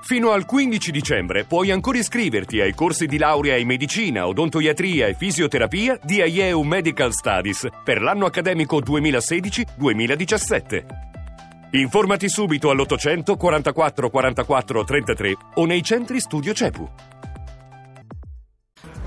[0.00, 5.14] Fino al 15 dicembre puoi ancora iscriverti ai corsi di laurea in medicina, odontoiatria e
[5.14, 10.84] fisioterapia di IEU Medical Studies per l'anno accademico 2016-2017.
[11.72, 16.88] Informati subito all'800 44 44 33 o nei centri studio CEPU.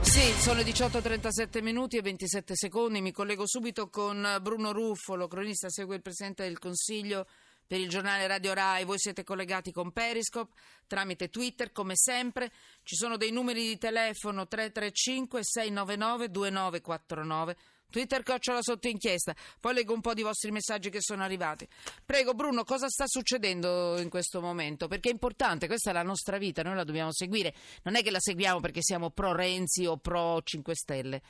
[0.02, 3.02] Sì, sono 18.37 minuti e 27 secondi.
[3.02, 7.26] Mi collego subito con Bruno Ruffolo, cronista, segue il Presidente del Consiglio
[7.72, 8.84] per il giornale Radio Rai.
[8.84, 10.52] Voi siete collegati con Periscope
[10.88, 12.52] tramite Twitter, come sempre.
[12.84, 17.56] Ci sono dei numeri di telefono 335 699 2949.
[17.90, 19.34] Twitter Cocciola sotto inchiesta.
[19.58, 21.66] Poi leggo un po' di vostri messaggi che sono arrivati.
[22.06, 24.90] Prego Bruno, cosa sta succedendo in questo momento?
[24.90, 27.56] Perché è importante, questa è la nostra vita, noi la dobbiamo seguire.
[27.84, 31.22] Non è che la seguiamo perché siamo pro Renzi o pro 5 Stelle.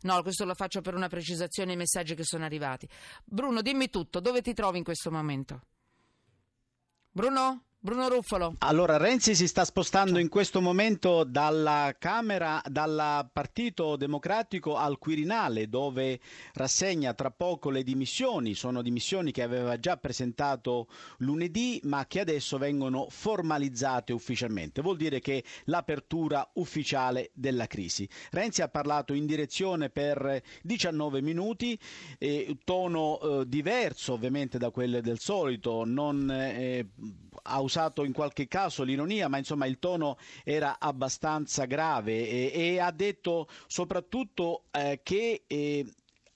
[0.00, 2.88] No, questo lo faccio per una precisazione ai messaggi che sono arrivati.
[3.22, 5.60] Bruno, dimmi tutto, dove ti trovi in questo momento?
[7.20, 7.69] Bruno?
[7.82, 8.56] Bruno Ruffolo.
[8.58, 15.66] Allora, Renzi si sta spostando in questo momento dalla Camera, dal Partito Democratico al Quirinale,
[15.66, 16.20] dove
[16.52, 18.52] rassegna tra poco le dimissioni.
[18.52, 20.88] Sono dimissioni che aveva già presentato
[21.20, 24.82] lunedì, ma che adesso vengono formalizzate ufficialmente.
[24.82, 28.06] Vuol dire che l'apertura ufficiale della crisi.
[28.30, 31.80] Renzi ha parlato in direzione per 19 minuti,
[32.18, 36.86] eh, tono eh, diverso ovviamente da quello del solito, non eh,
[37.70, 42.90] usato in qualche caso l'ironia, ma insomma il tono era abbastanza grave e, e ha
[42.90, 45.86] detto soprattutto eh, che eh,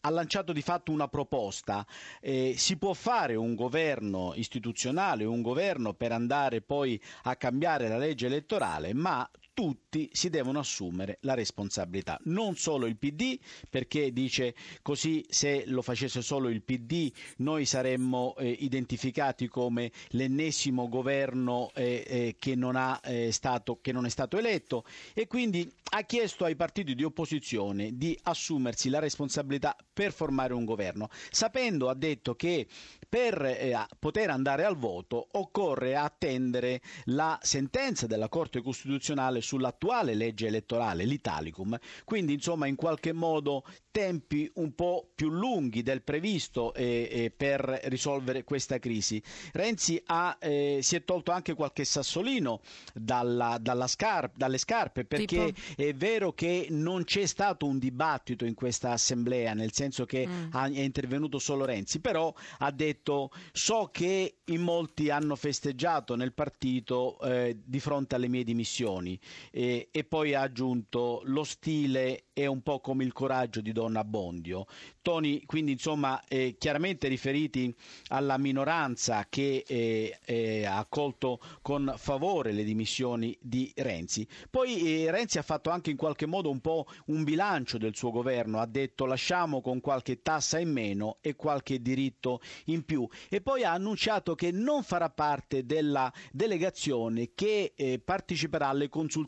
[0.01, 1.85] ha lanciato di fatto una proposta.
[2.21, 7.99] Eh, si può fare un governo istituzionale, un governo per andare poi a cambiare la
[7.99, 13.39] legge elettorale, ma tutti si devono assumere la responsabilità, non solo il PD,
[13.71, 20.89] perché dice così se lo facesse solo il PD noi saremmo eh, identificati come l'ennesimo
[20.89, 24.85] governo eh, eh, che, non ha, eh, stato, che non è stato eletto.
[25.15, 30.65] E quindi ha chiesto ai partiti di opposizione di assumersi la responsabilità per formare un
[30.65, 32.67] governo, sapendo, ha detto, che
[33.09, 40.47] per eh, poter andare al voto occorre attendere la sentenza della Corte Costituzionale sull'attuale legge
[40.47, 41.79] elettorale, l'Italicum.
[42.05, 47.61] Quindi, insomma, in qualche modo tempi un po' più lunghi del previsto eh, eh, per
[47.85, 49.23] risolvere questa crisi.
[49.53, 52.61] Renzi ha, eh, si è tolto anche qualche sassolino
[52.93, 55.81] dalla, dalla scarp, dalle scarpe perché tipo?
[55.81, 60.47] è vero che non c'è stato un dibattito in questa assemblea, nel senso che mm.
[60.51, 66.33] ha, è intervenuto solo Renzi, però ha detto so che in molti hanno festeggiato nel
[66.33, 69.17] partito eh, di fronte alle mie dimissioni
[69.51, 74.67] e poi ha aggiunto lo stile è un po' come il coraggio di Don Abbondio.
[75.03, 77.75] Toni quindi insomma eh, chiaramente riferiti
[78.09, 84.27] alla minoranza che eh, eh, ha accolto con favore le dimissioni di Renzi.
[84.51, 88.11] Poi eh, Renzi ha fatto anche in qualche modo un po' un bilancio del suo
[88.11, 93.41] governo, ha detto lasciamo con qualche tassa in meno e qualche diritto in più e
[93.41, 99.24] poi ha annunciato che non farà parte della delegazione che eh, parteciperà alle consultazioni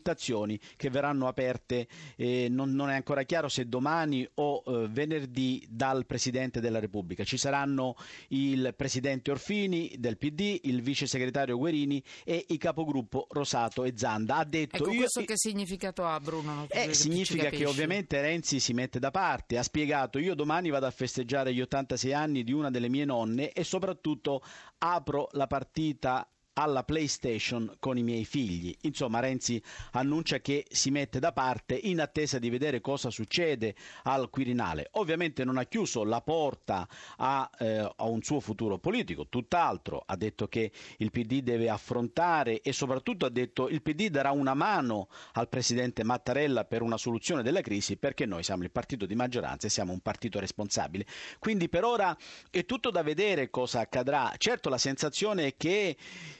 [0.75, 6.05] che verranno aperte eh, non, non è ancora chiaro se domani o eh, venerdì dal
[6.05, 7.23] Presidente della Repubblica.
[7.23, 7.95] Ci saranno
[8.29, 14.37] il Presidente Orfini del PD, il Vice Segretario Guerini e i capogruppo Rosato e Zanda.
[14.37, 14.99] Ha detto ecco, io...
[14.99, 16.67] questo che significato ha Bruno?
[16.69, 19.57] Eh, significa che ovviamente Renzi si mette da parte.
[19.57, 23.51] Ha spiegato io domani vado a festeggiare gli 86 anni di una delle mie nonne
[23.51, 24.41] e soprattutto
[24.79, 28.75] apro la partita alla PlayStation con i miei figli.
[28.81, 34.29] Insomma, Renzi annuncia che si mette da parte in attesa di vedere cosa succede al
[34.29, 34.89] Quirinale.
[34.93, 40.03] Ovviamente non ha chiuso la porta a, eh, a un suo futuro politico, tutt'altro.
[40.05, 44.31] Ha detto che il PD deve affrontare e soprattutto ha detto che il PD darà
[44.31, 49.05] una mano al presidente Mattarella per una soluzione della crisi perché noi siamo il partito
[49.05, 51.05] di maggioranza e siamo un partito responsabile.
[51.37, 52.17] Quindi per ora
[52.49, 54.33] è tutto da vedere cosa accadrà.
[54.37, 55.95] Certo la sensazione è che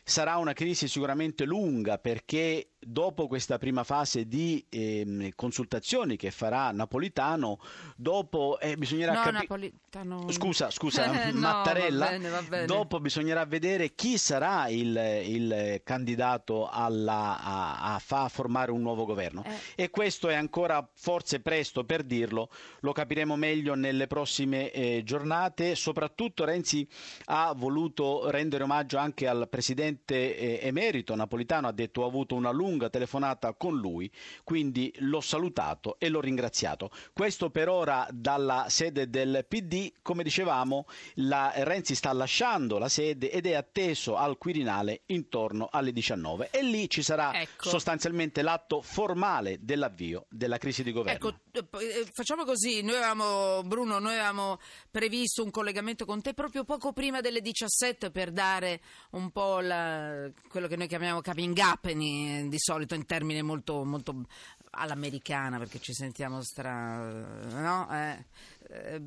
[0.07, 6.71] sarà una crisi sicuramente lunga perché dopo questa prima fase di eh, consultazioni che farà
[6.71, 7.59] Napolitano,
[7.97, 9.39] dopo eh, bisognerà no, capire...
[9.41, 10.31] Napolitano...
[10.31, 12.65] Scusa, scusa, no, Mattarella, va bene, va bene.
[12.65, 14.95] dopo bisognerà vedere chi sarà il,
[15.25, 19.43] il candidato alla, a, a, fa formare un nuovo governo.
[19.43, 19.83] Eh.
[19.83, 22.49] E questo è ancora forse presto per dirlo,
[22.81, 25.75] lo capiremo meglio nelle prossime eh, giornate.
[25.75, 26.87] Soprattutto Renzi
[27.25, 32.51] ha voluto rendere omaggio anche al presidente eh, emerito Napolitano, ha detto ha avuto una
[32.51, 34.09] lunga lunga telefonata con lui,
[34.43, 36.91] quindi l'ho salutato e l'ho ringraziato.
[37.11, 40.85] Questo per ora dalla sede del PD, come dicevamo,
[41.15, 46.61] la, Renzi sta lasciando la sede ed è atteso al Quirinale intorno alle 19 e
[46.61, 47.67] lì ci sarà ecco.
[47.67, 51.29] sostanzialmente l'atto formale dell'avvio della crisi di governo.
[51.29, 54.59] Ecco, eh, facciamo così, noi avevamo, Bruno, noi avevamo
[54.91, 58.81] previsto un collegamento con te proprio poco prima delle 17 per dare
[59.11, 64.25] un po' la, quello che noi chiamiamo coming up di solito in termini molto, molto
[64.71, 66.97] all'americana perché ci sentiamo stra...
[66.97, 67.87] no?
[67.91, 68.25] Eh,
[68.69, 69.01] eh,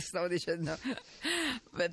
[0.00, 0.76] stavo dicendo.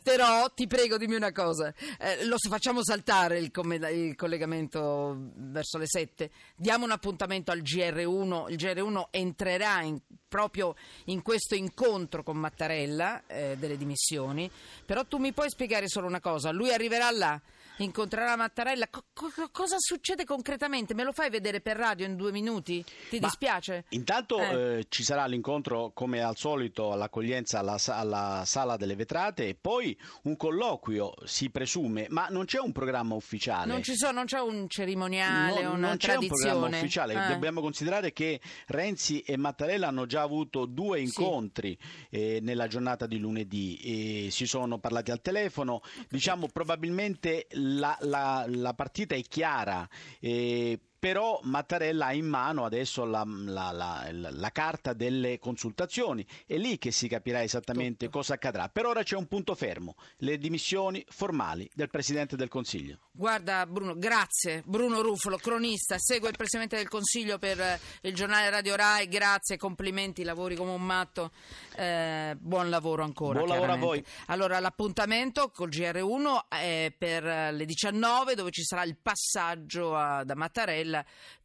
[0.02, 1.72] Però ti prego dimmi una cosa.
[2.00, 3.52] Eh, lo facciamo saltare il,
[3.92, 10.76] il, collegamento verso le 7 diamo un appuntamento al GR1 il GR1 entrerà in, proprio
[11.06, 14.50] in questo incontro con Mattarella eh, delle dimissioni.
[14.86, 16.52] Però tu mi puoi spiegare solo una cosa.
[16.52, 17.40] Lui arriverà là
[17.78, 18.88] incontrerà Mattarella.
[18.90, 20.94] Co- co- cosa succede concretamente?
[20.94, 22.84] Me lo fai vedere per radio in due minuti?
[23.10, 23.86] Ti Ma dispiace?
[23.90, 24.80] Intanto eh.
[24.80, 29.98] Eh, ci sarà l'incontro, come al solito, all'accoglienza alla, alla, sala delle vetrate e poi
[30.24, 33.72] un colloquio, si presume, ma non c'è un programma ufficiale.
[33.72, 35.80] Non, so, non c'è un cerimoniale, no, una non.
[35.80, 37.14] Non c'è un programma ufficiale.
[37.14, 37.28] Eh.
[37.30, 42.18] Dobbiamo considerare che Renzi e Mattarella hanno già avuto due incontri sì.
[42.18, 45.76] eh, nella giornata di lunedì e si sono parlati al telefono.
[45.76, 46.06] Okay.
[46.10, 49.88] Diciamo probabilmente la, la, la partita è chiara.
[50.20, 56.58] Eh, però Mattarella ha in mano adesso la, la, la, la, carta delle consultazioni, è
[56.58, 58.18] lì che si capirà esattamente Tutto.
[58.18, 58.68] cosa accadrà.
[58.70, 63.00] Per ora c'è un punto fermo, le dimissioni formali del Presidente del Consiglio.
[63.12, 64.64] Guarda Bruno, grazie.
[64.66, 69.58] Bruno Ruffolo, cronista, segue il Presidente del Consiglio per eh, il giornale Radio Rai, grazie,
[69.58, 71.32] complimenti, lavori come un matto,
[71.76, 73.40] eh, buon lavoro ancora.
[73.40, 74.04] Buon lavoro a voi.
[74.28, 80.36] Allora l'appuntamento col GR1 è per le 19 dove ci sarà il passaggio a, da
[80.36, 80.87] Mattarella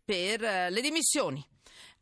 [0.04, 1.44] per eh, le dimissioni.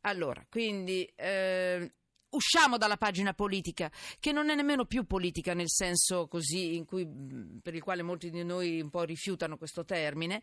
[0.03, 1.93] Allora, quindi eh,
[2.31, 7.07] usciamo dalla pagina politica, che non è nemmeno più politica nel senso così cui,
[7.63, 10.43] per il quale molti di noi un po' rifiutano questo termine.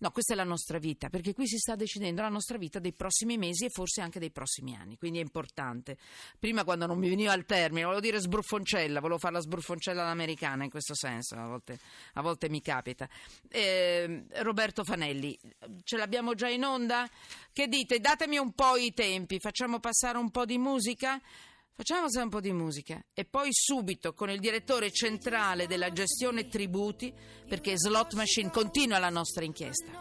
[0.00, 2.92] No, questa è la nostra vita, perché qui si sta decidendo la nostra vita dei
[2.92, 5.96] prossimi mesi e forse anche dei prossimi anni, quindi è importante.
[6.38, 10.62] Prima quando non mi veniva al termine, volevo dire sbruffoncella, volevo fare la sbruffoncella all'americana
[10.62, 11.78] in questo senso, a volte,
[12.14, 13.08] a volte mi capita.
[13.48, 15.36] Eh, Roberto Fanelli,
[15.82, 17.08] ce l'abbiamo già in onda?
[17.52, 17.98] Che dite?
[17.98, 21.20] Datemi un po' i tempi, facciamo passare un po' di musica?
[21.80, 27.14] Facciamo un po' di musica e poi subito con il direttore centrale della gestione tributi
[27.46, 29.92] perché Slot Machine continua la nostra inchiesta.